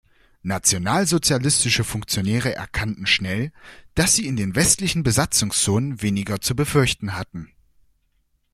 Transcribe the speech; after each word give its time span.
Nationalsozialistische 0.41 1.83
Funktionäre 1.83 2.55
erkannten 2.55 3.05
schnell, 3.05 3.51
dass 3.93 4.15
sie 4.15 4.25
in 4.25 4.35
den 4.35 4.55
westlichen 4.55 5.03
Besatzungszonen 5.03 6.01
weniger 6.01 6.41
zu 6.41 6.55
befürchten 6.55 7.13
hatten. 7.15 7.51